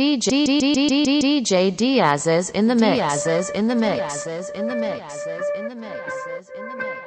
[0.00, 0.46] DJ
[1.20, 2.96] DJ Diaz's in the mix.
[2.96, 4.24] Diaz's in the mix.
[4.24, 5.26] Diaz's in the mix.
[5.58, 6.50] in the mix.
[6.56, 7.00] in the mix.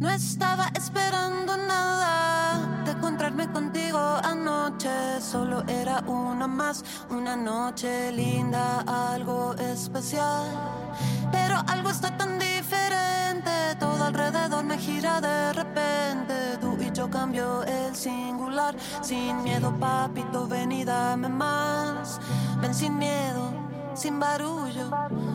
[0.00, 5.20] No estaba esperando nada de encontrarme contigo anoche.
[5.20, 10.46] Solo era una más, una noche linda, algo especial.
[11.30, 13.11] Pero algo está tan diferente,
[14.02, 16.58] alrededor me gira de repente.
[16.60, 22.20] Tú y yo cambio el singular, sin miedo, papito, ven y dame más.
[22.60, 23.62] Ven sin miedo
[23.94, 24.90] sin barullo.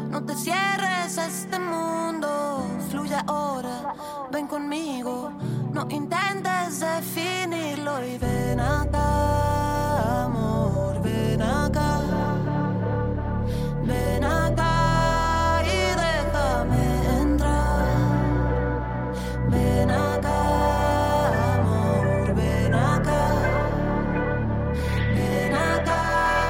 [0.09, 3.93] No te cierres a este mundo, fluye ahora,
[4.31, 5.31] ven conmigo.
[5.73, 9.56] No intentes definirlo y ven acá,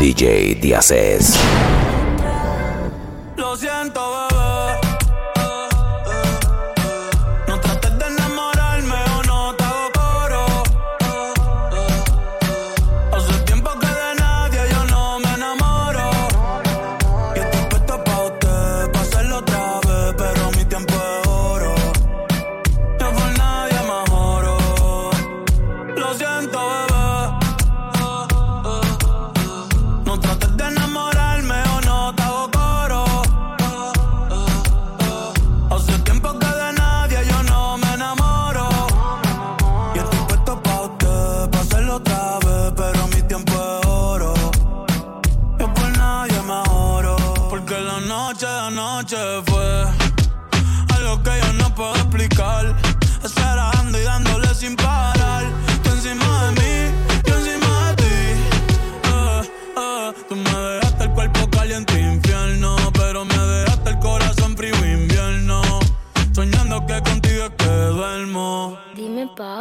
[0.07, 1.76] DJ Díazes.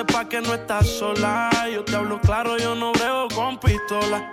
[0.00, 1.50] sepa que no estás sola.
[1.72, 4.32] Yo te hablo claro, yo no veo con pistola.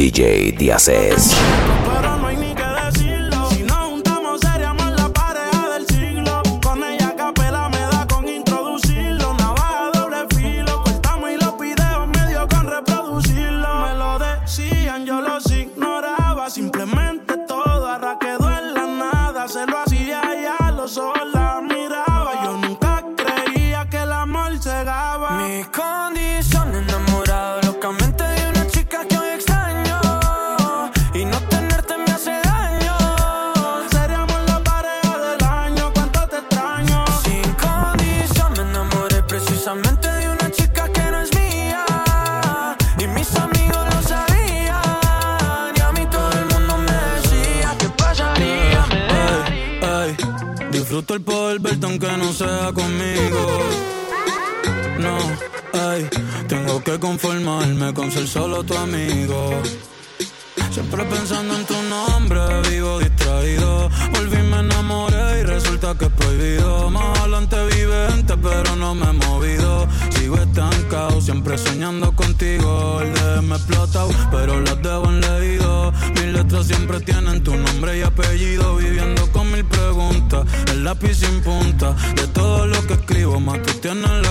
[0.00, 1.36] DJ Díazes.
[57.00, 59.50] Conformarme con ser solo tu amigo.
[60.70, 63.88] Siempre pensando en tu nombre, vivo distraído.
[64.12, 66.90] Volví, me enamoré y resulta que es prohibido.
[66.90, 69.88] Más adelante vivente, pero no me he movido.
[70.10, 73.00] Sigo estancado, siempre soñando contigo.
[73.00, 73.56] El de me
[74.30, 75.92] pero las debo en leído.
[76.14, 78.76] Mis letras siempre tienen tu nombre y apellido.
[78.76, 81.94] Viviendo con mil preguntas, el lápiz sin punta.
[82.14, 84.29] De todo lo que escribo, más tú tienes la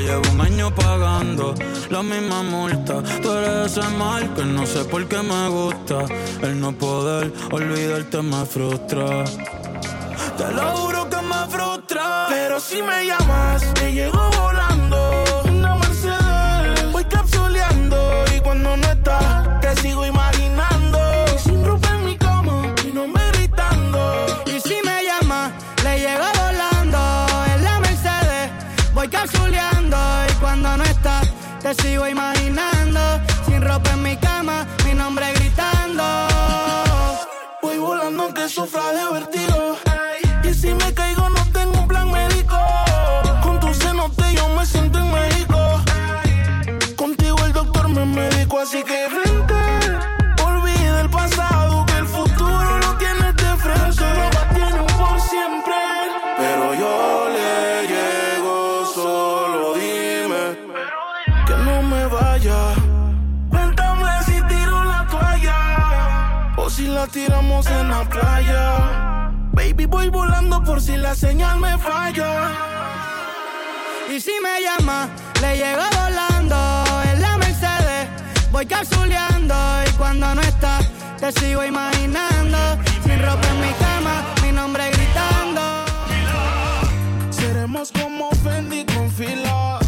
[0.00, 1.54] Llevo un año pagando
[1.88, 3.02] la misma multa.
[3.22, 6.04] Tú eres ese mal que no sé por qué me gusta.
[6.42, 9.24] El no poder olvidarte me frustra.
[10.36, 12.26] Te lo juro que me frustra.
[12.28, 14.55] Pero si me llamas, te llego volando.
[31.66, 32.75] Te sigo imaginando.
[67.64, 69.30] En la playa.
[69.52, 72.50] Baby, voy volando por si la señal me falla.
[74.14, 75.08] Y si me llama,
[75.40, 78.08] le llego volando en la Mercedes.
[78.52, 79.54] Voy capsuleando
[79.86, 80.86] y cuando no estás,
[81.18, 82.58] te sigo imaginando.
[83.02, 85.62] Sin ropa en mi cama, mi nombre gritando.
[87.30, 89.78] Seremos como Fendi con fila,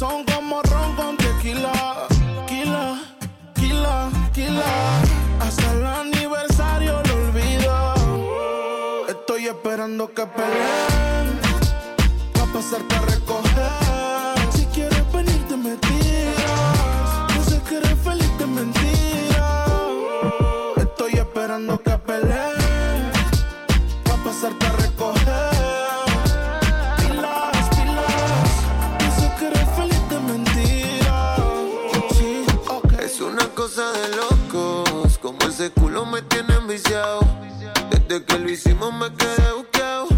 [0.00, 2.06] son como ron con tequila.
[2.48, 3.02] Kila,
[3.54, 4.70] kila, kila.
[5.38, 7.74] Hasta el aniversario lo olvido.
[9.08, 11.28] Estoy esperando que peleen.
[12.54, 14.52] Pasarte a recoger.
[14.54, 17.34] Si quieres venirte me tiras.
[17.34, 19.64] Yo sé que eres feliz de mentira.
[20.78, 23.12] Estoy esperando que peleen.
[24.24, 24.79] Pasarte a recoger.
[34.00, 37.20] De locos, como ese culo me tiene enviciado.
[37.90, 40.08] Desde que lo hicimos me quedé buqueado.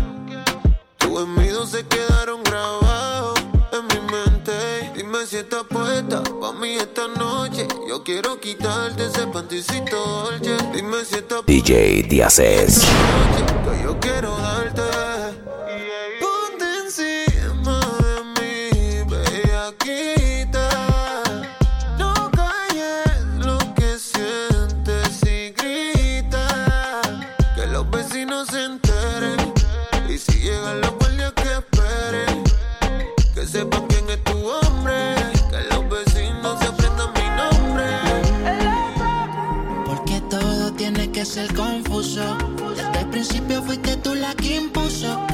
[0.99, 3.41] Tus envidios se quedaron grabados
[3.73, 4.93] en mi mente.
[4.95, 7.67] Dime si estás puesta pa' mí esta noche.
[7.89, 10.57] Yo quiero quitarte ese panticito dolce.
[10.73, 12.83] Dime si estás DJ Díazes.
[13.65, 14.72] que yo quiero darte.
[41.33, 42.37] ser confuso.
[42.77, 45.27] Desde el principio fuiste tú la que impuso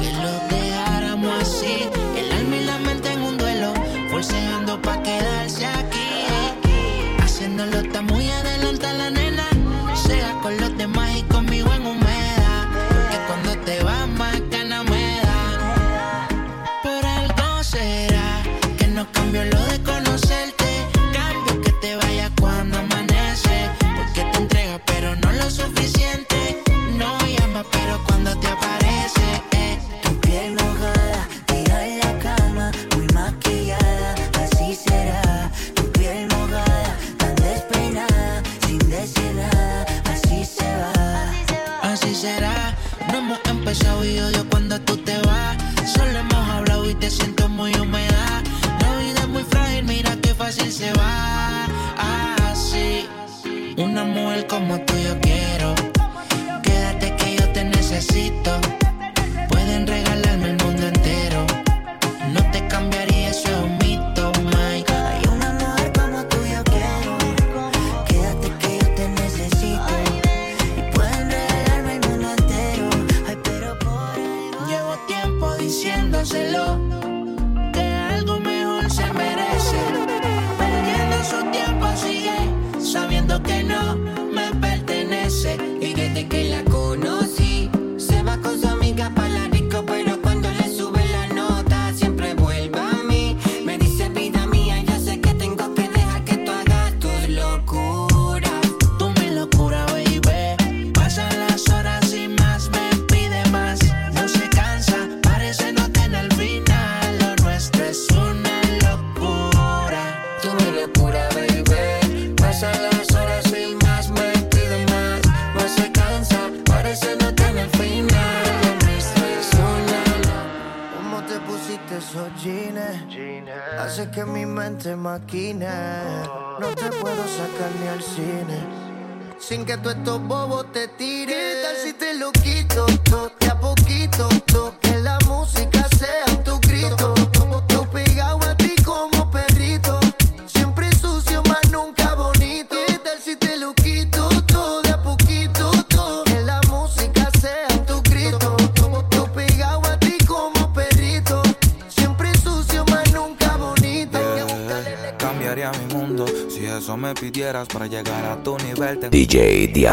[129.49, 130.48] sin que tú estos bobo.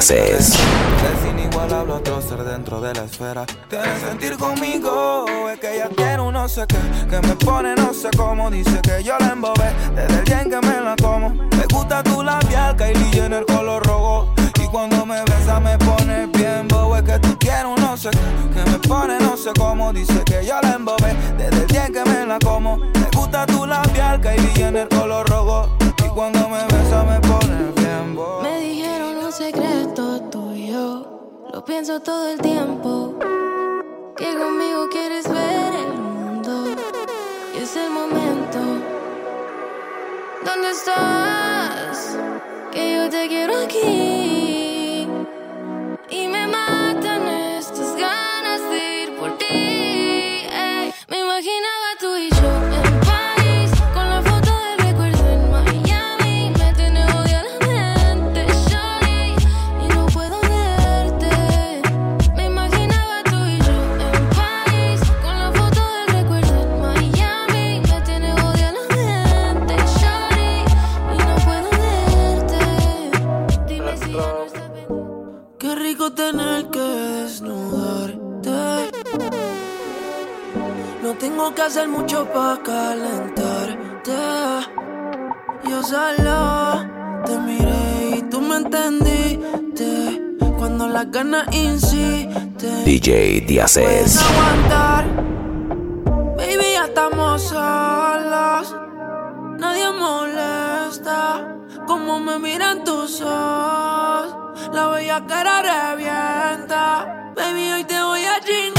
[0.09, 0.51] Mixes.
[0.51, 3.45] Es inigualable otro ser dentro de la esfera.
[3.69, 6.77] Tiene sentir conmigo, es que ella tiene un no sé qué.
[7.09, 9.73] Que me pone no sé cómo, dice que yo la embobé.
[9.97, 11.31] Desde el día en que me la como.
[11.31, 14.33] Me gusta tu labial, Kylie en el color rojo.
[14.63, 16.97] Y cuando me besa me pone bien bobo.
[16.97, 18.63] Es que tú quieres un no sé qué.
[18.63, 21.17] Que me pone no sé cómo, dice que yo la embobé.
[21.37, 22.77] Desde el día en que me la como.
[22.77, 25.69] Me gusta tu labial, Kylie en el color rojo.
[25.99, 27.26] Y cuando me besa me
[29.37, 31.43] secreto tuyo.
[31.53, 33.19] Lo pienso todo el tiempo.
[34.17, 36.65] Que conmigo quieres ver el mundo.
[37.55, 38.59] Y es el momento.
[40.43, 42.17] ¿Dónde estás?
[42.73, 44.26] Que yo te quiero aquí.
[81.67, 84.13] hacer mucho para calentarte.
[85.69, 86.87] Yo solo
[87.25, 90.23] te miré y tú me entendiste.
[90.59, 94.23] Cuando las ganas insisten, DJ Díazes.
[94.23, 95.05] aguantar,
[96.37, 98.77] baby, ya estamos solos.
[99.59, 101.57] Nadie molesta
[101.87, 104.71] como me miran tus ojos.
[104.73, 108.76] La bella cara revienta, baby, hoy te voy a chingar.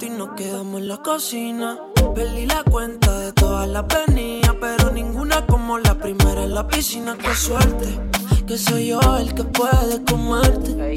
[0.00, 1.78] Y nos quedamos en la cocina.
[2.14, 7.16] Perdí la cuenta de todas las venidas, pero ninguna como la primera en la piscina.
[7.16, 8.00] Qué suerte,
[8.46, 10.94] que soy yo el que puede comerte.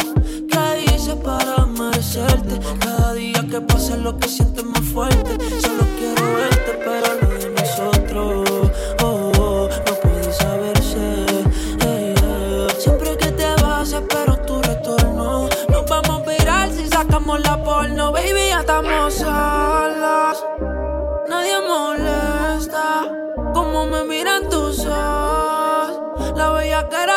[0.50, 2.60] ¿Qué hice para merecerte?
[2.80, 5.38] Cada día que pasa lo que sientes más fuerte.
[5.62, 8.57] Solo quiero verte, pero lo de nosotros.
[17.39, 18.50] La porno, baby.
[18.50, 20.44] Ya estamos solas.
[21.29, 23.12] Nadie molesta.
[23.53, 26.34] Como me miran tus ojos.
[26.36, 27.17] La bella cara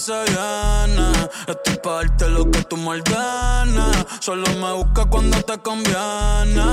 [0.00, 1.12] se viene
[1.46, 6.70] Estoy pa' darte lo que tú me ordenes Solo me busca cuando te conviene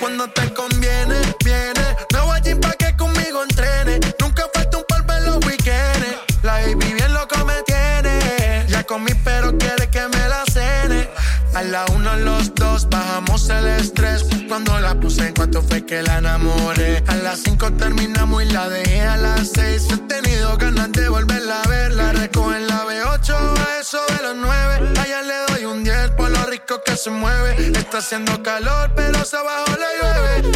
[0.00, 1.96] Cuando te conviene, viene.
[2.12, 4.00] Nuevo allí pa' que conmigo entrene.
[4.20, 6.16] Nunca falta un polvo en los weekends.
[6.42, 8.66] La baby bien loco me tiene.
[8.68, 11.08] Ya comí, pero quiere que me la cene.
[11.54, 14.31] A la uno, los dos, bajamos el estrés.
[14.52, 17.02] Cuando la puse en cuanto fue que la enamoré.
[17.06, 19.88] A las cinco terminamos y la dejé a las seis.
[19.90, 21.94] He tenido ganas de volverla a ver.
[21.94, 24.92] La recojo en la B8 a eso de los nueve.
[25.00, 27.72] Allá le doy un 10 por lo rico que se mueve.
[27.78, 30.52] Está haciendo calor, pero se abajo le llueve.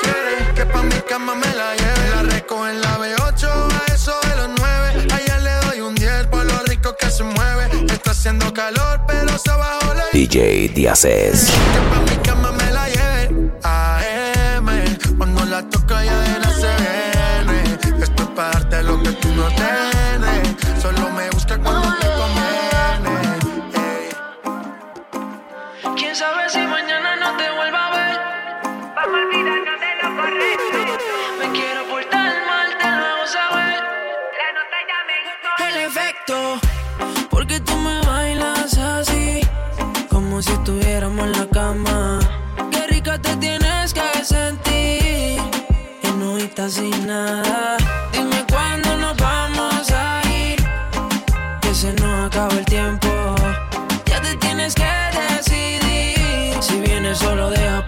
[0.00, 2.10] Quiere que pa' mi cama me la lleve.
[2.14, 5.08] La recojo en la B8 a eso de los nueve.
[5.12, 7.68] Allá le doy un 10 por lo rico que se mueve.
[7.92, 11.46] Está haciendo calor, pero se abajo le DJ Díazes.
[11.46, 12.59] que pa' mi cama me
[26.00, 28.18] ¿Quién sabe si mañana no te vuelva a ver?
[28.96, 30.78] Vamos a olvidarnos de lo correcto.
[31.38, 33.80] Me quiero portar mal, te lo hago saber.
[34.40, 35.50] La nota ya me gustó.
[35.68, 36.58] El efecto,
[37.28, 39.42] porque tú me bailas así,
[40.08, 42.18] como si estuviéramos en la cama.
[42.70, 45.38] Qué rica te tienes que sentir,
[46.02, 46.38] y no
[46.70, 47.79] sin nada.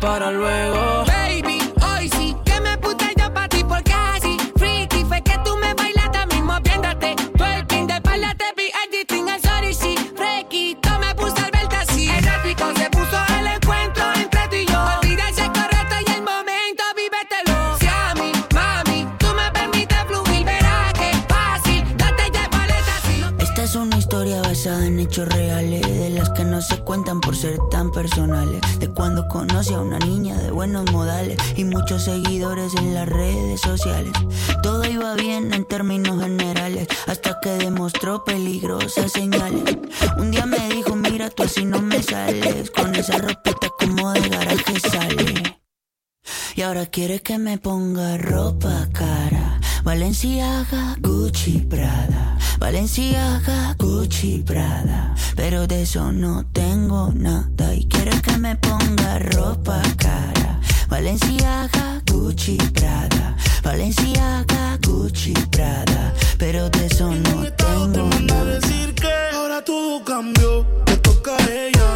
[0.01, 1.12] Para luego.
[29.33, 34.13] Conocí a una niña de buenos modales y muchos seguidores en las redes sociales.
[34.63, 39.79] Todo iba bien en términos generales, hasta que demostró peligrosas señales.
[40.19, 44.29] Un día me dijo, mira, tú así no me sales, con esa ropita como de
[44.29, 45.61] garaje sale.
[46.55, 49.42] Y ahora quiere que me ponga ropa cara.
[49.85, 52.39] Valenciaga, Gucci, Prada.
[52.59, 55.15] Valenciaga, Gucci, Prada.
[55.35, 57.75] Pero de eso no tengo nada.
[57.75, 60.61] Y quiere que me ponga ropa cara.
[60.89, 63.37] Valenciaga, Gucci, Prada.
[63.65, 66.15] Valenciaga, Gucci, Prada.
[66.39, 68.45] Pero de eso no tengo nada.
[68.45, 71.91] decir que ahora todo cambió, te toca a ella.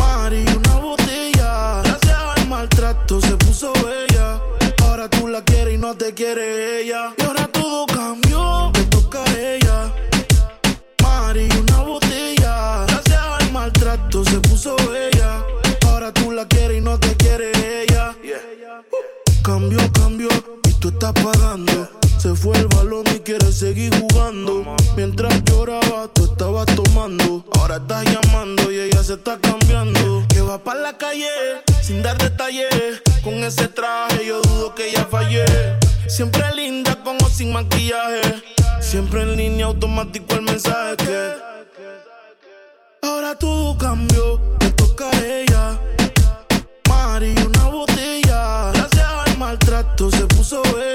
[0.00, 1.82] Mari, una botella.
[1.84, 4.40] Gracias al maltrato se puso bella.
[4.82, 5.42] Ahora tú la
[5.86, 7.14] más te quiere ella.
[7.16, 9.92] Y ahora todo cambió, me toca a ella.
[11.02, 12.84] Mari, una botella.
[12.88, 15.44] Gracias al maltrato se puso ella.
[15.86, 17.50] Ahora tú la quieres y no te quiere
[17.82, 18.14] ella.
[18.20, 19.42] Uh.
[19.42, 20.28] Cambió, cambió,
[20.68, 21.88] y tú estás pagando.
[22.18, 24.64] Se fue el balón y quiere seguir jugando.
[24.96, 27.44] Mientras lloraba, tú estabas tomando.
[27.58, 30.24] Ahora estás llamando y ella se está cambiando.
[30.28, 31.28] Que va para la calle
[31.82, 33.02] sin dar detalles.
[33.22, 35.44] Con ese traje yo dudo que ella fallé.
[36.08, 38.42] Siempre linda con o sin maquillaje.
[38.80, 41.32] Siempre en línea automático el mensaje que.
[43.02, 45.78] Ahora todo cambió, te toca a ella.
[46.88, 48.72] Mari, una botella.
[48.72, 50.85] Gracias al maltrato se puso ella.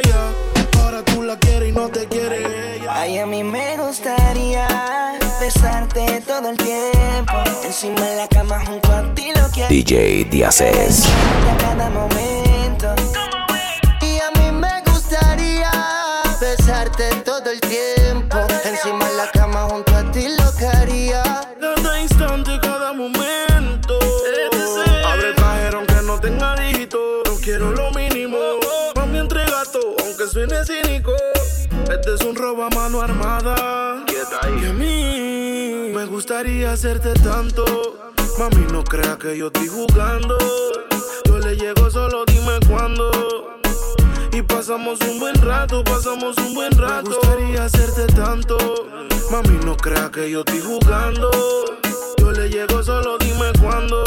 [7.71, 11.05] Encima de la cama junto a ti lo que DJ Díazes.
[11.05, 12.93] a cada momento.
[14.01, 15.71] Y a mí me gustaría
[16.41, 18.39] besarte todo el tiempo.
[18.65, 21.23] Encima de la cama junto a ti lo que haría.
[21.61, 23.97] Cada instante, cada momento.
[25.07, 27.23] Abre el cajero aunque no tenga dígito.
[27.25, 28.37] No quiero lo mínimo.
[28.97, 31.13] Mami, entrega todo, aunque suene cínico.
[31.89, 34.03] Este es un robo a mano armada.
[34.61, 35.30] Y a mí
[36.01, 37.63] me gustaría hacerte tanto.
[38.39, 40.35] Mami, no crea que yo estoy jugando.
[41.25, 43.11] Yo le llego solo, dime cuándo.
[44.31, 47.09] Y pasamos un buen rato, pasamos un buen rato.
[47.11, 48.57] Me gustaría hacerte tanto.
[49.29, 51.29] Mami, no crea que yo estoy jugando.
[52.17, 54.03] Yo le llego solo, dime cuándo.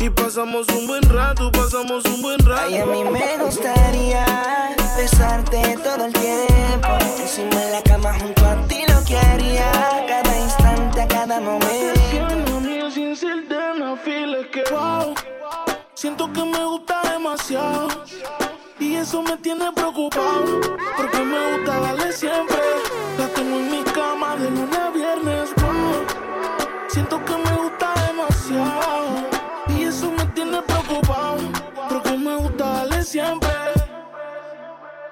[0.00, 2.66] Y pasamos un buen rato, pasamos un buen rato.
[2.66, 4.26] Ay, a mí me gustaría
[4.98, 6.88] besarte todo el tiempo.
[7.18, 9.70] Encima de la cama junto a ti lo que haría.
[10.08, 12.60] Cada instante, cada momento.
[12.60, 15.14] Mío sin ser de no es que wow.
[15.94, 17.88] Siento que me gusta demasiado.
[18.78, 20.60] Y eso me tiene preocupado.
[20.96, 22.58] Porque me gusta darle siempre.
[23.18, 25.50] La tengo en mi cama de lunes a viernes.
[25.56, 26.04] Wow.
[26.88, 29.08] Siento que me gusta demasiado.
[29.68, 31.38] Y eso me tiene preocupado.
[31.88, 33.45] Porque me gusta darle siempre.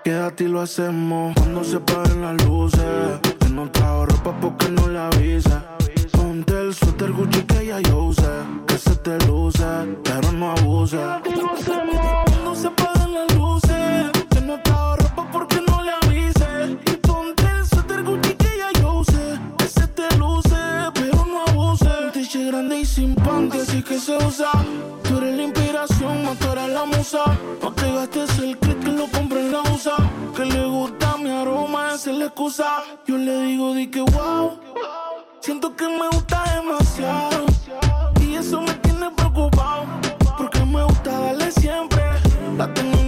[0.05, 3.21] Quédate y lo hacemos cuando se paguen las luces.
[3.41, 5.65] Que no trajo ropa porque no le avisa.
[6.13, 8.29] Ponte el suéter Gucci que ya yo usé.
[8.67, 9.65] Que se te luce,
[10.05, 10.99] pero no abuse.
[10.99, 14.11] Quédate y lo hacemos cuando se paguen las luces.
[14.29, 16.79] Que no trajo ropa porque no le avise.
[16.85, 19.39] Y ponte el suéter Gucci que ya yo usé.
[19.57, 20.57] Que se te luce,
[20.93, 21.89] pero no abuse.
[22.35, 24.51] Un grande y sin panty, así que se usa.
[25.03, 25.45] Tú eres la
[25.89, 27.25] tú eres la musa.
[27.63, 29.97] No te gastes el que lo compré en la USA.
[30.35, 32.83] Que le gusta mi aroma, esa es la excusa.
[33.07, 34.59] Yo le digo, di que wow.
[35.41, 37.47] Siento que me gusta demasiado.
[38.21, 39.85] Y eso me tiene preocupado.
[40.39, 42.03] Porque me gusta darle siempre.
[42.57, 43.04] La tengo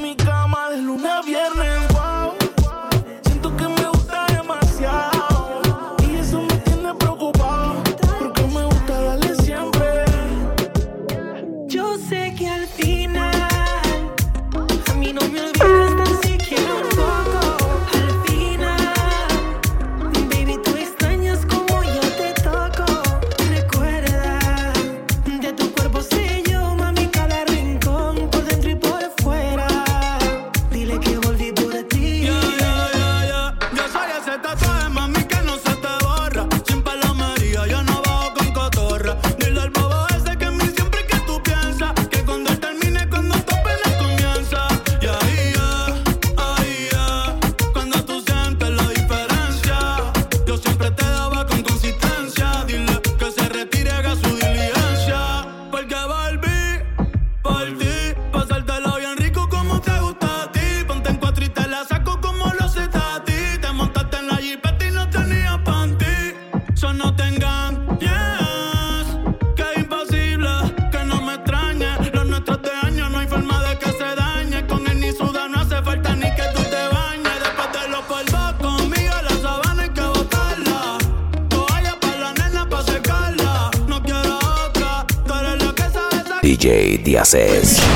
[87.06, 87.95] DJ Díazes.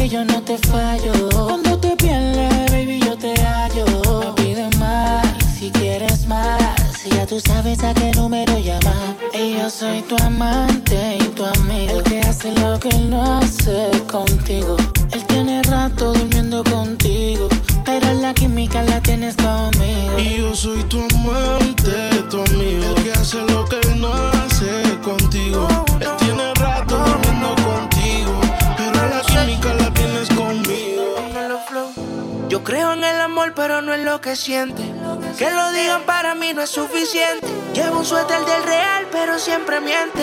[0.00, 1.12] Porque yo no te fallo.
[1.30, 3.84] Cuando te pierdes, baby, yo te hallo.
[4.20, 5.26] Me pides más,
[5.58, 6.58] si quieres más.
[7.10, 9.16] Ya tú sabes a qué número llamar.
[9.34, 11.98] Y yo soy tu amante y tu amigo.
[11.98, 14.76] El que hace lo que él no hace contigo.
[15.12, 17.48] Él tiene rato durmiendo contigo.
[17.84, 20.18] Pero la química la tienes conmigo.
[20.18, 22.94] Y yo soy tu amante, tu amigo.
[22.96, 25.68] El que hace lo que él no hace contigo.
[26.00, 26.54] Él tiene
[32.70, 34.84] creo en el amor, pero no en lo que siente.
[35.36, 37.48] Que lo digan para mí no es suficiente.
[37.74, 40.22] Llevo un suéter del real, pero siempre miente.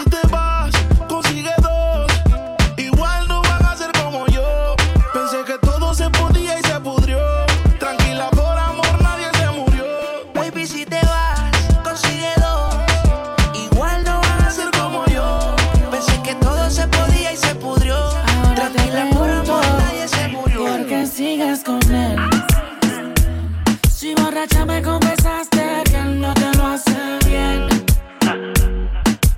[24.41, 27.67] borracha me confesaste que él no te lo hace bien.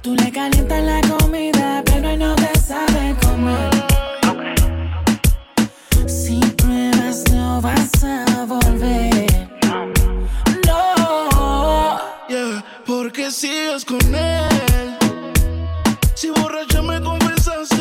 [0.01, 3.69] Tú le calientas la comida, pero él no te sabe comer.
[6.07, 9.49] Si pruebas, no vas a volver.
[10.65, 11.99] No.
[12.29, 14.97] Yeah, porque sigues con él.
[16.13, 17.72] Si borracha me confesaste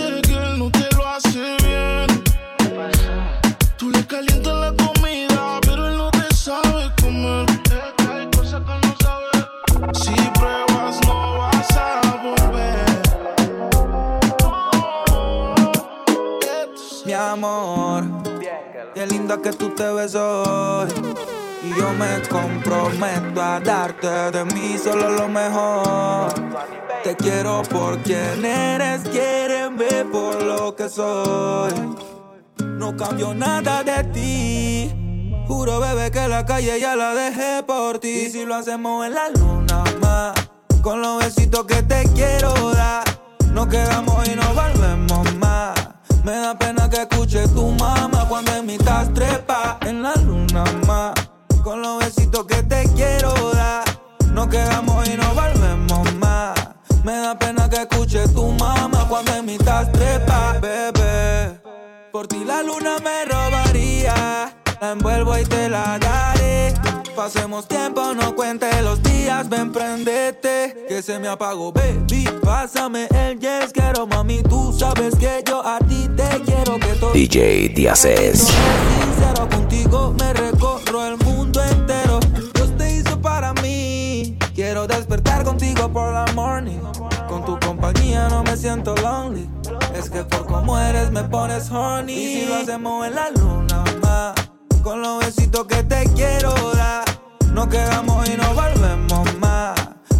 [19.40, 20.88] que tú te ves hoy.
[21.64, 26.33] Y yo me comprometo a darte de mí solo lo mejor.
[27.05, 29.05] Te quiero por quien eres,
[29.77, 31.73] ver por lo que soy.
[32.59, 35.45] No cambio nada de ti.
[35.47, 38.29] Juro, bebé, que la calle ya la dejé por ti.
[38.29, 40.35] Si lo hacemos en la luna más,
[40.83, 43.05] con los besitos que te quiero dar,
[43.53, 45.32] nos quedamos y nos volvemos.
[46.24, 50.62] Me da pena que escuche tu mamá cuando en mi estás trepa en la luna
[50.87, 51.14] más.
[51.64, 53.85] Con los besitos que te quiero dar,
[54.32, 56.54] nos quedamos y nos volvemos más.
[57.02, 61.61] Me da pena que escuche tu mamá cuando en mi estás trepa, bebé.
[62.12, 66.72] Por ti la luna me robaría, la envuelvo y te la daré.
[67.16, 68.62] Pasemos tiempo, no cuente
[69.42, 72.28] días, ven prendete, que se me apagó, baby.
[72.42, 77.12] Pásame el yes, quiero mami, tú sabes que yo a ti te quiero que todo.
[77.12, 78.38] DJ Díazes.
[78.40, 82.20] sincero contigo, me recorro el mundo entero.
[82.55, 84.37] Dios te hizo para mí.
[84.55, 86.81] Quiero despertar contigo por la morning.
[87.28, 89.48] Con tu compañía no me siento lonely.
[89.94, 92.12] Es que por como eres me pones horny.
[92.12, 94.35] Y si lo hacemos en la luna más.
[94.83, 97.12] Con los besitos que te quiero dar.
[97.53, 99.75] Nos quedamos y nos volvemos más.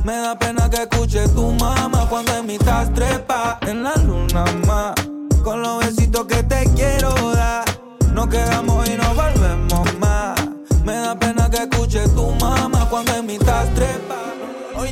[0.05, 4.45] Me da pena que escuche tu mamá cuando en mi estás trepa en la luna
[4.67, 4.95] más.
[5.43, 7.65] Con los besitos que te quiero dar.
[8.13, 10.41] Nos quedamos y nos volvemos más.
[10.85, 14.17] Me da pena que escuche tu mamá cuando en mi estás trepa.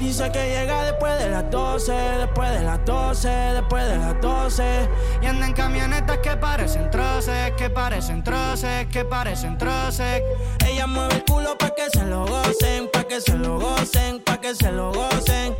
[0.01, 4.89] Dice que llega después de las 12, después de las 12, después de las 12.
[5.21, 10.23] Y anda en camionetas que parecen troces, que parecen troces, que parecen troces.
[10.67, 14.41] Ella mueve el culo pa' que se lo gocen, pa' que se lo gocen, pa'
[14.41, 15.55] que se lo gocen.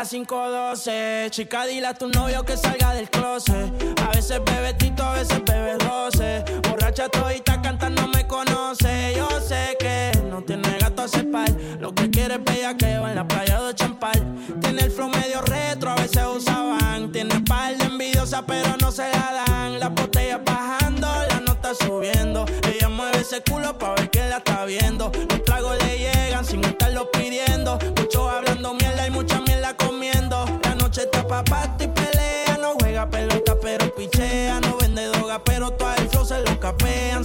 [0.00, 3.70] Las 5.12, chica, dile a tu novio que salga del closet.
[4.00, 6.42] A veces bebe tito, a veces bebe roce.
[6.66, 9.12] Borracha todita cantando me conoce.
[9.14, 11.50] Yo sé que no tiene gato a cepar.
[11.78, 14.18] Lo que quiere es bellaqueo en la playa de Champal.
[14.62, 17.12] Tiene el flow medio retro, a veces usaban.
[17.12, 19.80] Tiene par de envidiosa, pero no se la dan.
[19.80, 22.46] Las botellas bajando, la nota subiendo.
[22.72, 25.12] Ella mueve ese culo pa' ver quién la está viendo.
[31.30, 32.58] Noche está pa' pasto y pelea.
[32.60, 34.60] No juega pelota, pero pichea.
[34.60, 37.24] No vende droga, pero todo el flow se lo capean.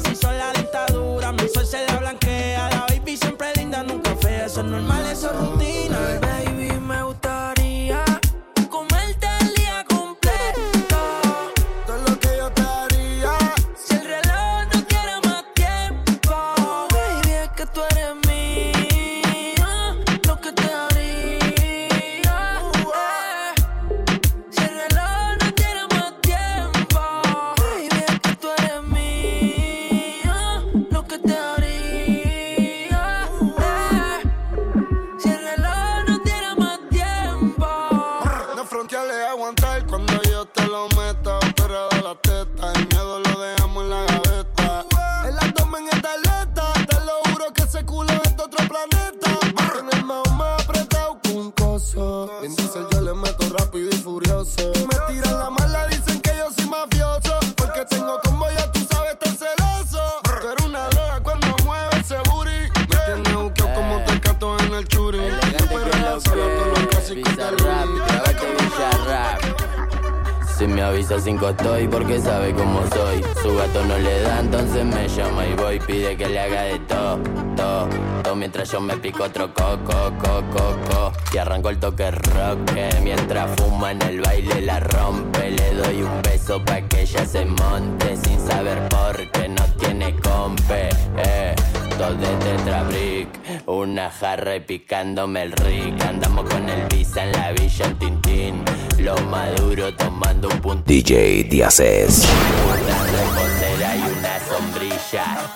[71.06, 73.24] Avisa cinco estoy porque sabe cómo soy.
[73.44, 75.80] Su gato no le da, entonces me llama y voy.
[75.80, 77.20] Pide que le haga de todo,
[77.56, 77.88] todo,
[78.24, 78.36] todo.
[78.36, 81.14] Mientras yo me pico otro coco, coco, coco.
[81.32, 82.74] Y arranco el toque rock.
[82.74, 85.52] que Mientras fuma en el baile la rompe.
[85.52, 88.18] Le doy un beso pa' que ella se monte.
[88.18, 90.90] Sin saber por qué no tiene compe.
[91.18, 91.56] Eh.
[92.00, 93.30] Dos de tetrabrick,
[93.68, 96.02] una jarra y picándome el rick.
[96.04, 98.64] Andamos con el visa en la villa en Tintín.
[99.00, 100.84] Lo maduro tomando un punto.
[100.86, 102.28] DJ Díazes.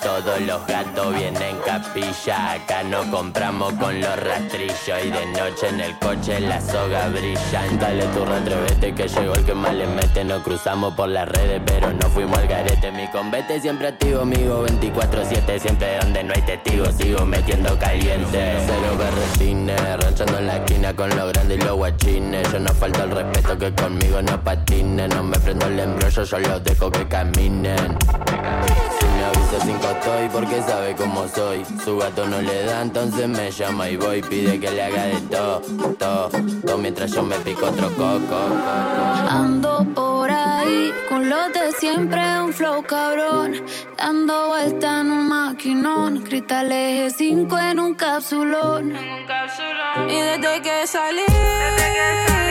[0.02, 2.52] Todos los gatos vienen capilla.
[2.52, 5.04] Acá no compramos con los rastrillos.
[5.04, 7.62] Y de noche en el coche la soga brilla.
[7.78, 10.24] Dale tu atrévete que llegó el que más le mete.
[10.24, 12.90] Nos cruzamos por las redes, pero no fuimos al garete.
[12.92, 14.66] Mi convete siempre activo, amigo.
[14.66, 16.94] 24-7, siempre donde no hay testigos.
[16.94, 18.54] Sigo metiendo caliente.
[18.66, 22.52] Cero berretines, ranchando en la esquina con los grandes y los guachines.
[22.52, 25.10] Yo no falta el respeto que conmigo no patinen.
[25.10, 27.98] No me prendo el embrollo, yo los dejo que caminen.
[29.50, 31.64] Avisa cinco estoy porque sabe cómo soy.
[31.84, 34.22] Su gato no le da, entonces me llama y voy.
[34.22, 35.60] Pide que le haga de todo,
[35.98, 36.30] todo,
[36.64, 36.78] todo.
[36.78, 39.28] Mientras yo me pico otro coco, coco.
[39.28, 43.64] Ando por ahí con los de siempre, un flow cabrón.
[43.96, 46.22] Dando vuelta en un maquinón.
[46.22, 48.92] Cristal eje 5 en un capsulón.
[50.08, 52.49] Y desde que salí, todos quieren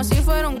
[0.00, 0.59] como si fuera un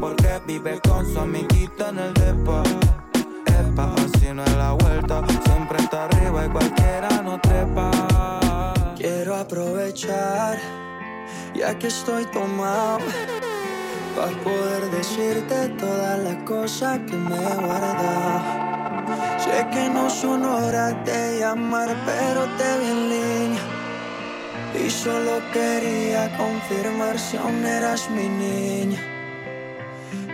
[0.00, 2.62] porque vive con su amiguita en el depa.
[3.46, 7.90] Epa, así no es la vuelta, siempre está arriba y cualquiera no trepa.
[8.96, 10.58] Quiero aprovechar,
[11.54, 12.98] ya que estoy tomado,
[14.14, 19.38] para poder decirte todas las cosas que me guarda.
[19.38, 23.62] Sé que no son horas de llamar, pero te vi en línea.
[24.74, 29.15] Y solo quería confirmar si aún eras mi niña.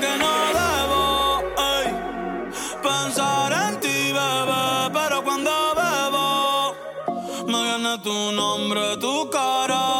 [0.00, 1.42] que no debo
[2.82, 4.90] pensar en ti, bebé.
[4.92, 6.74] Pero cuando bebo,
[7.46, 9.99] me viene tu nombre, tu cara.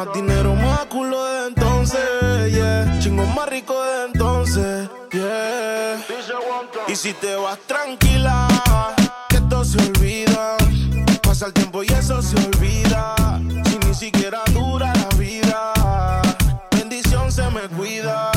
[0.00, 2.00] Más dinero, más culo de entonces.
[2.50, 4.88] Yeah, chingo más rico de entonces.
[5.12, 6.02] Yeah.
[6.88, 8.48] Y si te vas tranquila,
[9.28, 10.56] que esto se olvida.
[11.22, 13.14] Pasa el tiempo y eso se olvida.
[13.66, 15.74] Si ni siquiera dura la vida,
[16.70, 18.30] bendición se me cuida.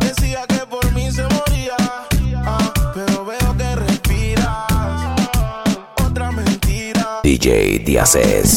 [0.00, 1.76] Decía que por mí se moría,
[2.36, 5.20] ah, pero veo que respiras.
[6.02, 7.20] Otra mentira.
[7.22, 8.56] DJ Díazes.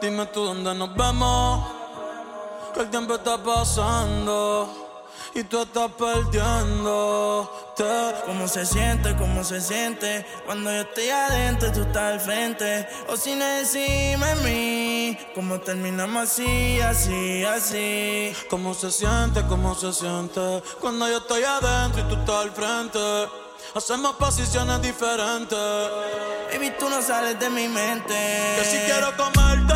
[0.00, 1.66] dime tú dónde nos vemos.
[2.74, 4.86] Que el tiempo está pasando
[5.34, 7.50] y tú estás perdiendo.
[8.24, 9.14] ¿Cómo se siente?
[9.16, 10.26] ¿Cómo se siente?
[10.46, 12.88] Cuando yo estoy adentro, tú estás al frente.
[13.08, 18.32] O si no decime a mí, ¿cómo terminamos así, así, así?
[18.48, 19.42] ¿Cómo se siente?
[19.46, 20.62] ¿Cómo se siente?
[20.80, 23.45] Cuando yo estoy adentro y tú estás al frente.
[23.74, 25.58] Hacemos posiciones diferentes.
[26.52, 28.14] Baby, tú no sales de mi mente.
[28.56, 29.74] Que si quiero comerte,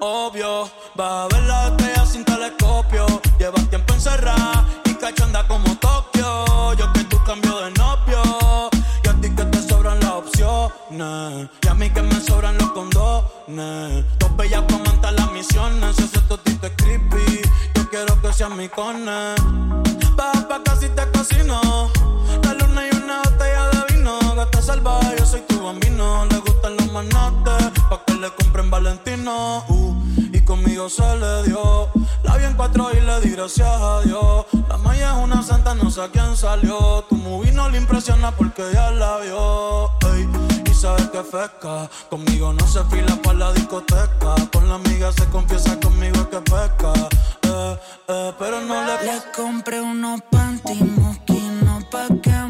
[0.00, 0.68] obvio.
[0.94, 3.06] Vas a ver la estrella sin telescopio.
[3.38, 6.72] Llevas tiempo encerrada y cachanda como Tokio.
[6.74, 8.70] Yo que tú cambio de novio.
[9.04, 11.48] Y a ti que te sobran las opciones.
[11.62, 14.04] Y a mí que me sobran los condones.
[14.18, 15.98] Dos bellas comentar las misiones.
[15.98, 17.42] Ese totito es creepy.
[17.74, 19.34] Yo quiero que seas mi cone.
[20.16, 21.90] Baja pa' casi te cocino.
[25.18, 26.24] Yo soy tu bambino.
[26.26, 27.80] Le gustan los manates.
[27.88, 29.64] Pa' que le compren Valentino.
[29.68, 29.94] Uh,
[30.32, 31.88] y conmigo se le dio.
[32.22, 34.46] La vi en cuatro y le di gracias a Dios.
[34.68, 37.04] La maya es una santa, no sé a quién salió.
[37.08, 39.90] Tu movie le impresiona porque ya la vio.
[40.70, 41.88] Y sabes que fresca.
[42.10, 44.34] Conmigo no se fila para la discoteca.
[44.52, 46.92] Con la amiga se confiesa conmigo que pesca.
[47.42, 47.78] Eh,
[48.08, 52.43] eh, pero no le Le compré unos panty mosquinos pa' que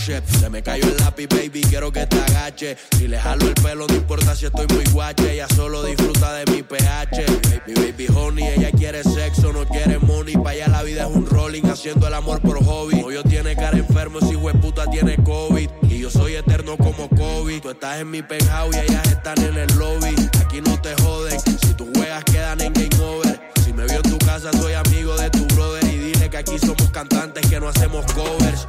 [0.00, 2.76] Se me cayó el lápiz, baby, quiero que te agache.
[2.96, 5.34] Si le jalo el pelo, no importa si estoy muy guache.
[5.34, 7.26] Ella solo disfruta de mi pH.
[7.66, 10.38] Baby, baby, honey, ella quiere sexo, no quiere money.
[10.38, 13.02] Pa' allá la vida es un rolling, haciendo el amor por hobby.
[13.02, 15.68] Novio tiene cara enfermo, ese hijo puta tiene COVID.
[15.82, 17.60] Y yo soy eterno como COVID.
[17.60, 20.16] Tú estás en mi penthouse y ellas están en el lobby.
[20.40, 23.38] Aquí no te joden, si tus juegas quedan en game over.
[23.62, 25.84] Si me vio en tu casa, soy amigo de tu brother.
[25.84, 28.66] Y dile que aquí somos cantantes que no hacemos covers.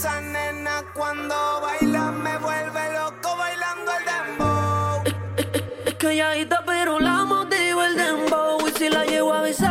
[0.00, 5.02] Esa nena cuando baila me vuelve loco bailando el dembow.
[5.84, 9.68] Es que ella está pero la motivo el dembow y si la llego a besar.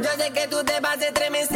[0.00, 1.55] Yo sé que tú te vas a estremecer.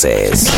[0.00, 0.48] clases.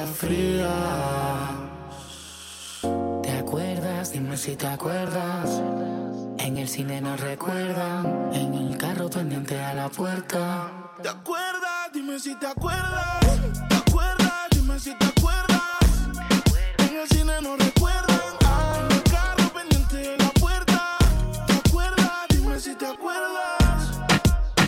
[0.00, 0.70] fría.
[3.22, 4.12] ¿Te acuerdas?
[4.12, 5.62] Dime si te acuerdas.
[6.38, 10.70] En el cine nos recuerdan, en el carro pendiente a la puerta.
[11.02, 11.92] ¿Te acuerdas?
[11.92, 13.20] Dime si te acuerdas.
[13.68, 14.48] ¿Te acuerdas?
[14.50, 15.62] Dime si te acuerdas.
[16.78, 18.03] En el cine nos recuerdan.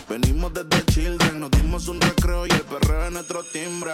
[0.09, 3.91] Venimos desde Children, nos dimos un recreo y el perreo es nuestro timbre.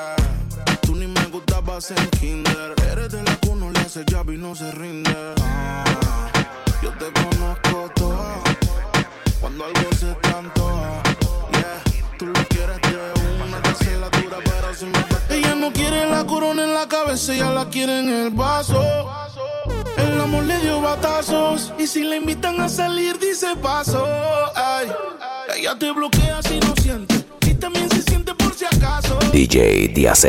[0.83, 2.75] Tú ni me gustabas en Kinder.
[2.91, 5.33] Eres de la cuna, le hace llave y no se rinde.
[5.41, 6.31] Ah,
[6.83, 8.43] yo te conozco todo.
[9.41, 11.02] Cuando algo se tanto
[12.17, 13.61] tú lo quieres de una
[14.11, 17.69] que dura, pero si me Ella no quiere la corona en la cabeza, ella la
[17.69, 18.81] quiere en el vaso.
[19.97, 24.05] El amor le dio batazos y si la invitan a salir dice paso.
[24.55, 24.91] Ay,
[25.57, 29.19] ella te bloquea si no siente, si también se siente por si acaso.
[29.31, 30.25] DJ Díaz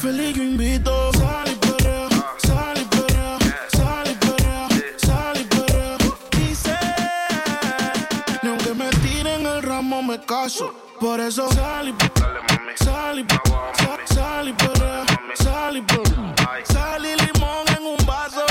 [0.00, 1.12] feliz yo invito.
[1.12, 3.38] Sal y perrea, sal y perrea,
[3.76, 5.96] sal y perrea, sal y perrea.
[6.38, 6.78] Dice,
[8.42, 10.72] ni aunque me tiren el ramo me caso.
[10.98, 12.42] Por eso sal y perrea,
[12.76, 16.34] sal y perrea, sal y perrea, sal y perrea.
[16.64, 18.44] Sal y limón en un vaso.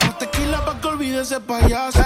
[0.00, 2.02] La tequila pa' que olvide ese payaso.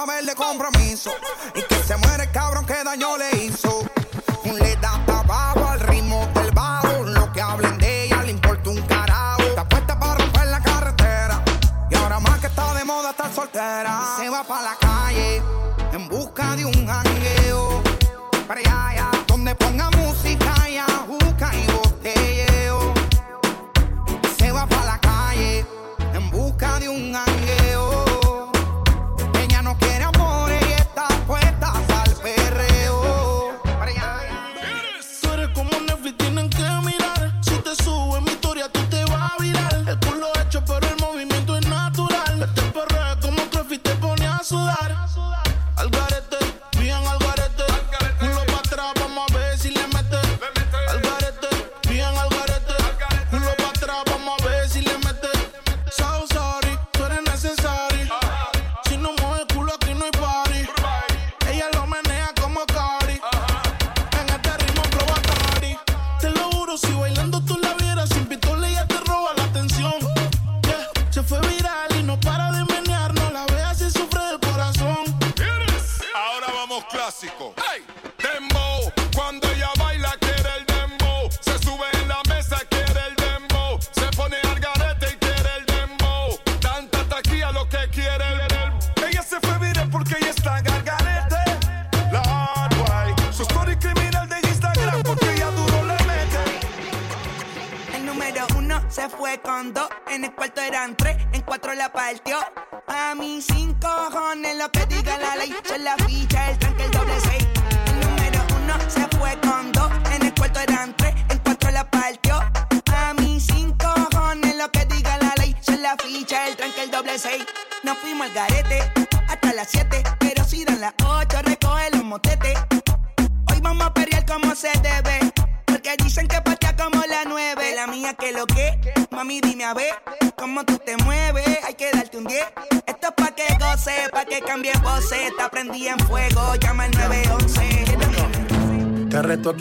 [0.00, 1.10] saber de compromiso.
[1.54, 3.99] Y que se muere el cabrón que daño le hizo.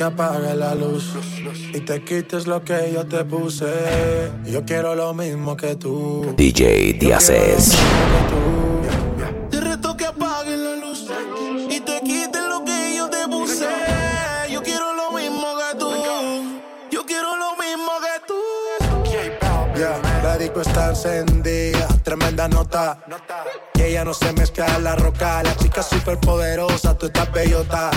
[0.09, 1.13] apague la luz
[1.73, 3.71] y te quites lo que yo te puse.
[4.45, 6.33] Yo quiero lo mismo que tú.
[6.35, 7.77] DJ Díazes.
[9.51, 11.05] Te reto que apague la luz
[11.69, 13.67] y te quites lo que yo te puse.
[14.51, 15.91] Yo quiero lo mismo que tú.
[16.91, 18.33] Yo quiero lo mismo que tú.
[20.23, 22.99] La disco está encendida, tremenda nota.
[23.73, 25.43] Que ella no se mezcla en la roca.
[25.43, 27.91] La chica super poderosa, tú estás bellota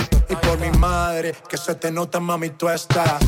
[0.83, 3.21] madre, que se te nota, mami, tú estás.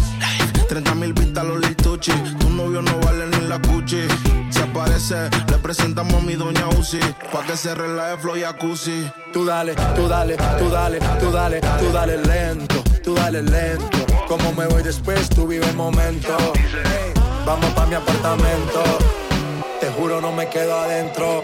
[0.67, 4.03] 30 mil vistas los lituchi, tu novio no vale ni la cuchi.
[4.49, 6.99] Se aparece, le presentamos a mi doña Uzi,
[7.31, 9.09] pa' que se relaje flow y acusi.
[9.31, 13.99] Tú dale, tú dale, tú dale, tú dale, tú dale lento, tú dale lento.
[14.27, 16.35] Como me voy después, tú vive el momento.
[17.45, 18.81] Vamos pa' mi apartamento,
[19.79, 21.43] te juro no me quedo adentro.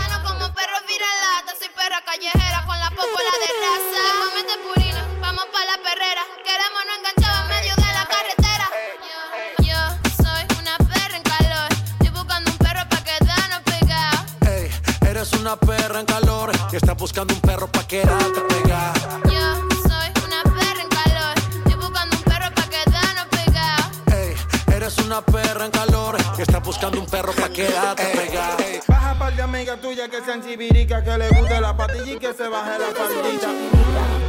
[0.91, 4.01] Viralata, soy perra callejera con la popola de raza.
[4.19, 6.23] Vamos de purina, vamos pa' la perrera.
[6.47, 8.65] Queremos no enganchar en medio de la carretera.
[9.07, 9.19] Yo,
[9.69, 9.79] yo
[10.23, 11.69] soy una perra en calor.
[11.99, 14.25] Estoy buscando un perro pa' quedarnos pegados.
[14.47, 14.65] Ey,
[15.09, 18.93] eres una perra en calor y estás buscando un perro pa' quedarte pegada.
[19.35, 19.47] Yo
[19.87, 21.33] soy una perra en calor.
[21.55, 23.87] Estoy buscando un perro pa' quedarnos pegados.
[24.11, 24.35] Ey,
[24.75, 28.70] eres una perra en calor y estás buscando un perro pa' quedarte pegada.
[29.31, 32.49] Par de amigas tuyas que sean chivirica, que le guste la patilla y que se
[32.49, 33.47] baje la faldita.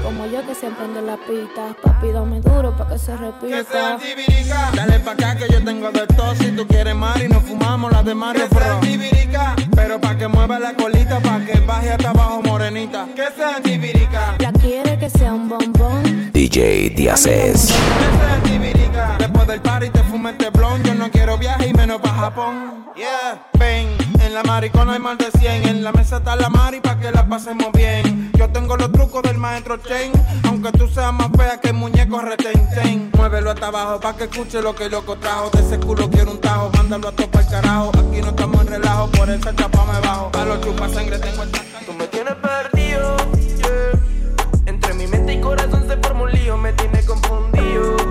[0.05, 1.75] Como yo que siempre ando en la pista.
[1.83, 3.57] Papi, dame duro pa' que se repita.
[3.57, 4.71] Que sean chivirica.
[4.75, 6.35] Dale pa' acá que yo tengo de todo.
[6.37, 9.57] Si tú quieres Mari, nos fumamos las de Mario Que sean chivirica.
[9.75, 13.09] Pero pa' que mueva la colita, pa' que baje hasta abajo morenita.
[13.17, 14.37] Que sean chivirica.
[14.39, 16.31] La quiere que sea un bombón.
[16.33, 17.73] DJ Diaces.
[17.73, 19.17] Que sean chivirica.
[19.19, 20.83] Después del party te fumes este blon.
[20.85, 22.87] Yo no quiero viaje y menos pa' Japón.
[22.95, 24.02] Yeah, ven.
[24.33, 25.69] En la maricona hay más de 100.
[25.69, 28.33] En la mesa está la mari pa' que la pasemos bien.
[28.33, 30.11] Yo tengo los trucos del maestro Chen.
[30.45, 33.11] Aunque tú seas más fea que el muñeco retenten.
[33.15, 35.51] Muévelo hasta abajo pa' que escuche lo que loco trajo.
[35.51, 36.71] De ese culo quiero un tajo.
[36.79, 37.91] Mándalo a topar carajo.
[37.91, 39.11] Aquí no estamos en relajo.
[39.11, 40.31] Por esa chapa me bajo.
[40.33, 43.17] A los chupas sangre tengo el Tú me tienes perdido,
[43.59, 44.63] yeah.
[44.65, 48.02] Entre mi mente y corazón se forma un lío, me tiene confundido.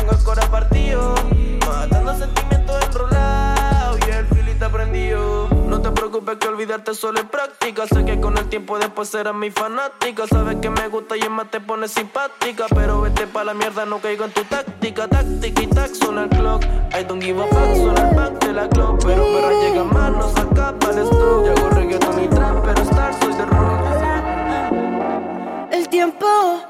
[0.00, 1.14] Tengo el corazón partido.
[1.66, 5.48] Matando sentimientos enrolados y el filita prendido.
[5.66, 7.86] No te preocupes que olvidarte solo es práctica.
[7.86, 10.26] Sé que con el tiempo después serás mi fanática.
[10.26, 12.66] Sabes que me gusta y es más te pone simpática.
[12.74, 15.06] Pero vete pa' la mierda, no caigo en tu táctica.
[15.08, 16.64] Táctica y tac, suena el clock.
[16.98, 19.04] I don't give a fuck, suena el back de la clock.
[19.04, 21.46] Pero perra llega más, no saca para el stroke.
[21.46, 23.80] Yo hago reggaeton y trap, pero star soy de rock.
[25.72, 26.69] El tiempo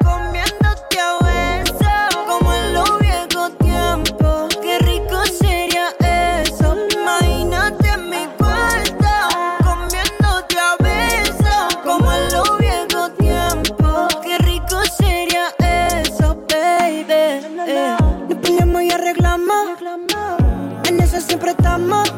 [21.21, 22.13] siempre estamos.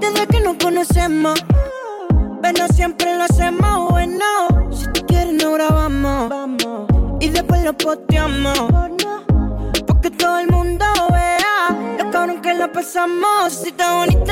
[0.00, 1.42] Desde que nos conocemos.
[2.40, 4.24] Pero siempre lo hacemos bueno.
[4.72, 6.32] Si tú quieres, no grabamos.
[7.20, 8.58] Y después lo posteamos.
[9.86, 13.52] Porque todo el mundo vea lo cabrón que la pasamos.
[13.52, 14.31] Si está bonita,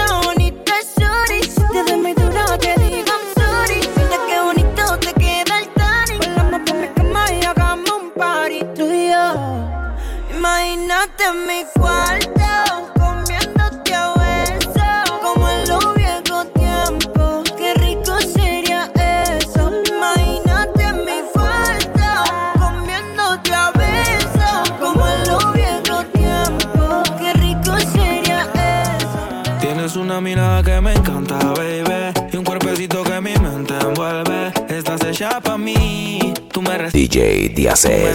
[37.11, 38.13] DJ.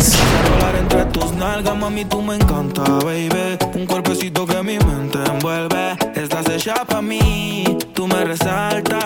[0.49, 3.57] Volar entre tus nalgas, mami, tú me encanta, baby.
[3.73, 5.97] Un cuerpecito que mi mente envuelve.
[6.15, 7.77] Estás hecha pa' mí.
[7.93, 9.01] Tú me resaltas.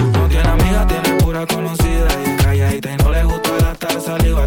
[0.00, 2.08] No tiene amiga, tiene pura conocida.
[2.26, 4.46] Y es calladita y no le gusta gastar saliva.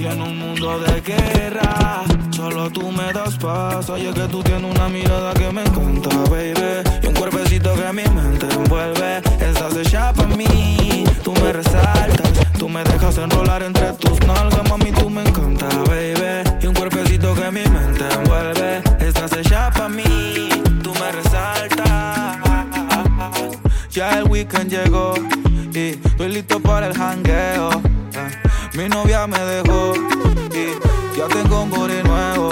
[0.00, 3.90] Y en un mundo de guerra, solo tú me das paz.
[3.90, 6.54] Oye, que tú tienes una mirada que me encanta, baby.
[7.02, 9.18] Y un cuerpecito que mi mente envuelve.
[9.18, 12.32] Estás hecha para mí, tú me resaltas.
[12.58, 16.48] Tú me dejas enrolar entre tus nalgas, mami, tú me encanta, baby.
[16.62, 18.82] Y un cuerpecito que mi mente envuelve.
[19.00, 20.48] Estás hecha para mí,
[20.82, 22.38] tú me resaltas.
[23.90, 25.12] Ya el weekend llegó
[25.74, 27.99] y estoy listo para el jangueo.
[28.80, 29.92] Mi novia me dejó
[30.54, 32.48] y ya tengo un booty nuevo.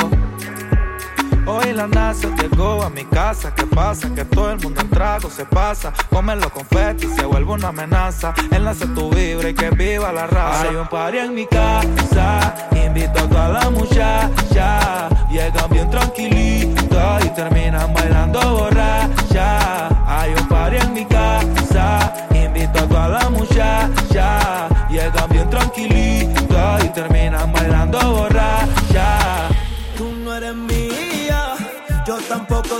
[1.46, 3.54] Hoy la NASA llegó a mi casa.
[3.54, 4.14] ¿Qué pasa?
[4.14, 5.90] Que todo el mundo en trago se pasa.
[6.10, 8.34] Come los confetis, se vuelve una amenaza.
[8.50, 10.68] Enlace tu vibra y que viva la raza.
[10.68, 12.54] Hay un party en mi casa.
[12.72, 15.08] Invito a toda la muchacha.
[15.30, 19.88] Llegan bien tranquilitas y terminan bailando borracha.
[20.06, 22.12] Hay un party en mi casa.
[22.34, 24.68] Invito a toda la muchacha.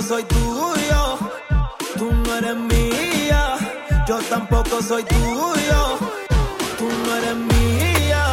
[0.09, 1.19] Soy tuyo.
[1.95, 3.41] Tú no eres mía,
[4.07, 5.81] yo tampoco soy tuyo.
[6.79, 8.23] Tú no eres mía,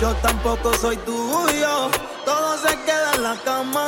[0.00, 1.90] yo tampoco soy tuyo.
[2.24, 3.86] Todo se queda en la cama,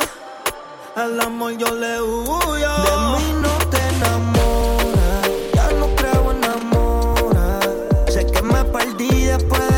[0.95, 2.73] al amor yo le huyo.
[2.87, 7.35] De mí no te enamoras, ya no creo en amor.
[8.07, 9.74] Sé que me perdí después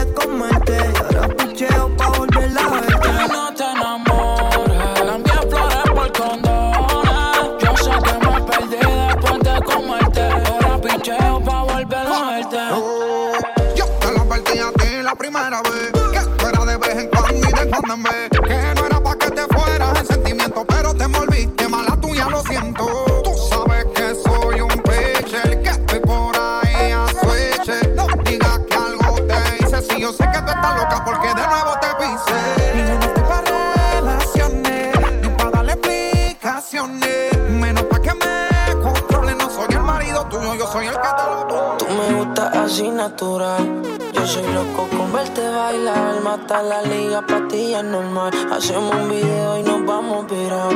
[17.88, 22.42] Que no era pa' que te fueras en sentimiento Pero te envolviste mala tuya, lo
[22.42, 22.86] siento.
[23.24, 27.96] Tú sabes que soy un pitcher Que estoy por ahí a switch.
[27.96, 31.48] No digas que algo te hice Si yo sé que tú estás loca porque de
[31.48, 33.42] nuevo te pisé Y yo no estoy pa'
[33.94, 37.38] relaciones Ni pa' darle explicaciones.
[37.50, 41.24] Menos pa' que me controle No soy el marido tuyo, yo soy el que te
[41.24, 41.78] lo pone.
[41.78, 43.77] Tú me gustas así natural.
[44.28, 46.20] Soy loco con verte bailar.
[46.22, 48.32] Matar la liga pa' ti es normal.
[48.52, 50.76] Hacemos un video y nos vamos viral.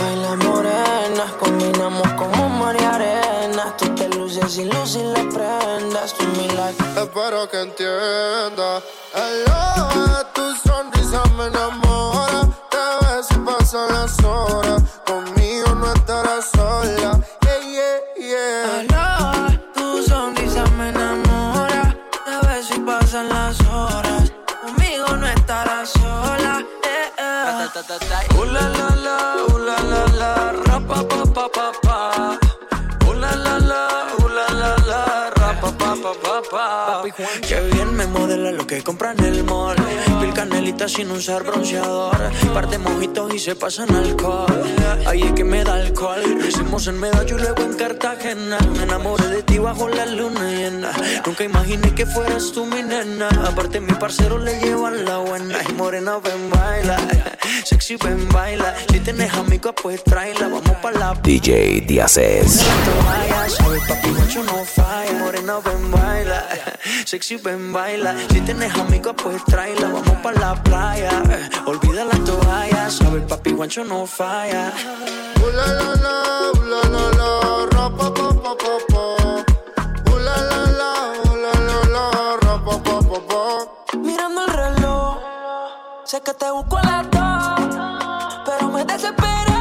[0.00, 3.76] Baila morena, combinamos como mar y arena.
[3.76, 6.14] Tú te luces y luces y le prendas.
[6.14, 6.82] Tú mi like.
[6.96, 8.80] Espero que entienda.
[9.12, 12.48] De tu sonrisa me enamora.
[12.70, 14.82] Te ves y pasan las horas.
[15.06, 15.23] Conmigo
[40.88, 42.16] sin usar bronceador.
[42.52, 44.62] Par de mojitos y se pasan alcohol.
[45.06, 46.22] Ahí es que me da alcohol.
[46.38, 48.58] Lo hicimos en Medallo y luego en Cartagena.
[48.76, 50.92] Me enamoré de ti bajo la luna llena.
[51.26, 53.28] Nunca imaginé que fueras tú mi nena.
[53.46, 55.58] Aparte, mi parcero le llevan la buena.
[55.68, 56.96] Y morena, ven, baila.
[57.64, 58.74] Sexy, ven, baila.
[58.90, 60.48] Si tienes amigos, pues tráela.
[60.48, 62.58] Vamos pa' la DJ Díazes.
[62.84, 66.44] toalla, sabe papi macho no falla, morena ven baila,
[67.04, 72.18] sexy ven baila, si tienes amigos pues tráela, vamos pa la playa, eh, olvida la
[72.24, 74.72] toalla, sabe papi guancho no falla.
[75.40, 76.14] Uh, la, la, la,
[76.52, 76.80] uh, la,
[77.18, 77.30] la,
[77.72, 79.04] ra, pa, pa, pa, pa, pa.
[80.10, 80.92] Uh, la, la, la,
[81.24, 81.52] uh, la,
[81.94, 83.42] la, ra, pa, pa, pa, pa.
[83.98, 85.18] Mirando el reloj,
[86.04, 89.53] sé que te busco a las dos, pero me desespera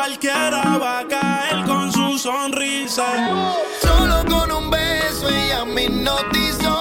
[0.00, 3.04] cualquiera va a caer con su sonrisa.
[3.82, 6.79] Solo con un beso ella me hipnotizó.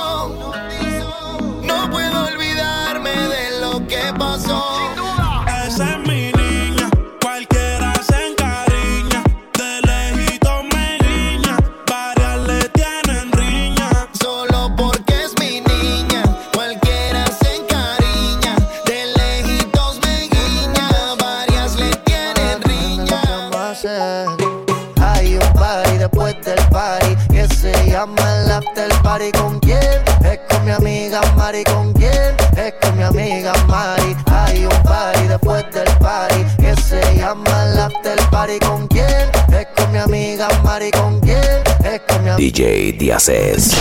[43.10, 43.72] DJ Díazes.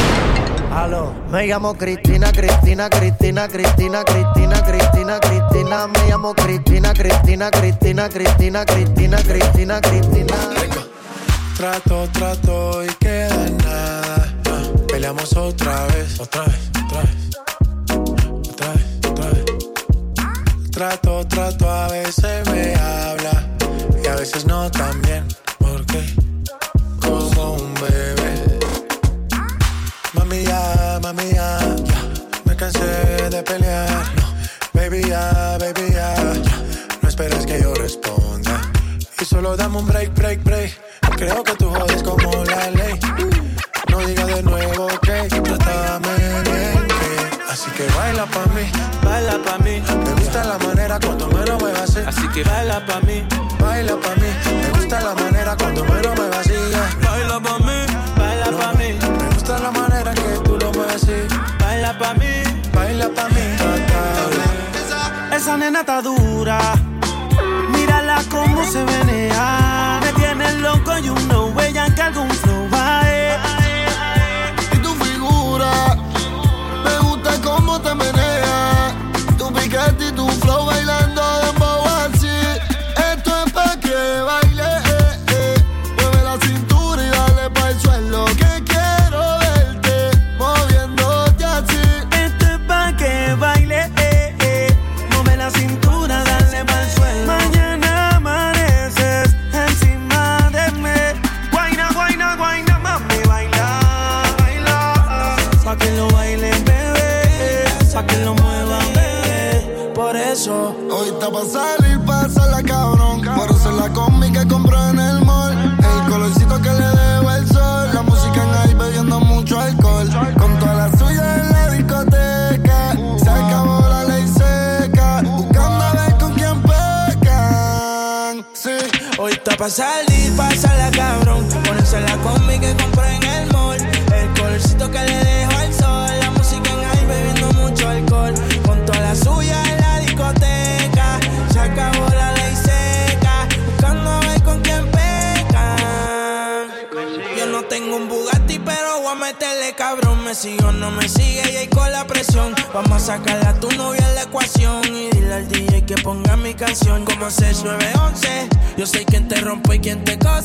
[0.73, 8.09] Aló, me llamo Cristina, Cristina, Cristina, Cristina, Cristina, Cristina, Cristina, me llamo Cristina, Cristina, Cristina,
[8.09, 10.35] Cristina, Cristina, Cristina, Cristina.
[11.59, 14.35] Trato, trato y queda nada.
[14.47, 17.17] Ah, peleamos otra vez, otra vez, otra vez.
[18.49, 20.71] Otra vez, otra vez.
[20.71, 23.47] Trato, trato, a veces me habla
[24.03, 25.27] y a veces no también.
[25.59, 26.28] Porque como
[52.39, 53.27] que baila pa' mí,
[53.59, 54.31] baila pa' mí.
[54.63, 56.89] Me gusta la manera cuando menos me vacías.
[57.03, 57.79] Baila pa' mí,
[58.17, 58.89] baila pa' mí.
[59.19, 61.19] Me gusta la manera que tú lo mueves así.
[61.59, 62.33] Baila pa' mí,
[62.73, 63.47] baila pa' mí.
[65.37, 66.59] Esa nena está dura.
[67.71, 70.01] Mírala cómo se venea.
[70.03, 72.31] Me tiene loco y un no huella que algún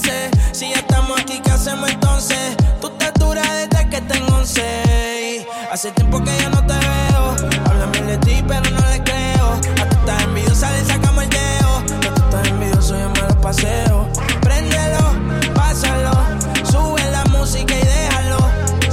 [0.01, 0.31] te.
[0.51, 2.55] Si ya estamos aquí, ¿qué hacemos entonces?
[2.81, 5.47] Tú estás dura desde que tengo 11.
[5.71, 7.35] Hace tiempo que ya no te veo.
[7.65, 9.53] Háblame de ti, pero no le creo.
[9.81, 11.77] A tú estás envidiosa, le sacamos el dedo.
[11.77, 14.09] A tú estás envidioso, yo me lo paseo.
[14.41, 16.11] Préndelo, pásalo.
[16.71, 18.37] Sube la música y déjalo.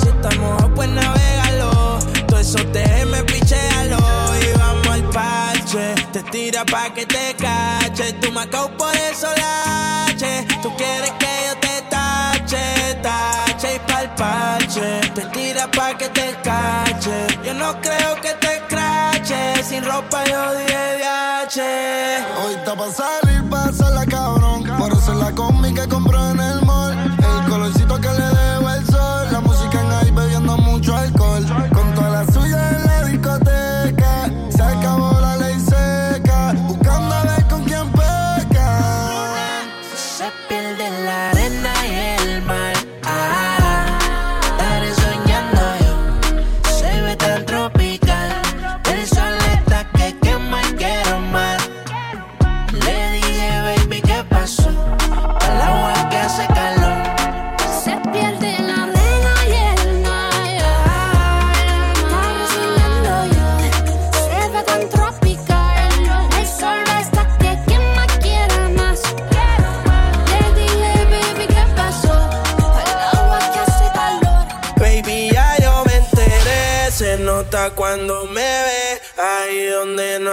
[0.01, 1.99] Si estamos pues navegalo.
[2.27, 3.99] Todo eso déjeme pichéalo.
[4.43, 5.95] Y vamos al parche.
[6.13, 8.13] Te tira pa' que te cache.
[8.15, 10.10] Tú me acabo por eso lache.
[10.77, 15.01] Quieres que yo te tache, tache y pa'l parche.
[15.15, 17.27] Te tira pa' que te cache.
[17.45, 19.63] Yo no creo que te crache.
[19.63, 22.19] Sin ropa yo dije viaje.
[22.45, 23.30] Hoy está pa'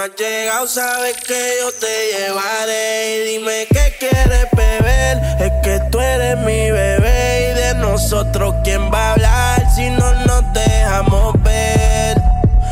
[0.07, 3.17] has llegado, sabes que yo te llevaré.
[3.17, 5.17] Y dime qué quieres beber.
[5.39, 7.51] Es que tú eres mi bebé.
[7.51, 12.17] Y de nosotros, ¿quién va a hablar si no nos dejamos ver?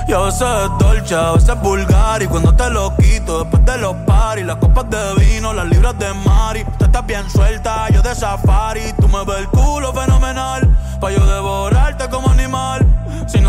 [0.08, 0.46] Yo sé
[0.80, 4.58] dolce, a veces es vulgar Y cuando te lo quito después de los paris Las
[4.58, 9.08] copas de vino, las libras de mari Tú estás bien suelta, yo de safari Tú
[9.08, 10.70] me ves el culo fenomenal
[11.02, 11.26] Pa' yo